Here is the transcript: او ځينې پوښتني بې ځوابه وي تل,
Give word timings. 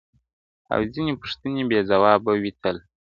او 0.73 0.79
ځينې 0.93 1.13
پوښتني 1.21 1.63
بې 1.69 1.79
ځوابه 1.89 2.31
وي 2.41 2.51
تل, 2.61 2.77